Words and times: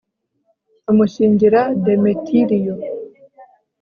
amushyingira 0.89 1.59
demetiriyo 1.85 2.73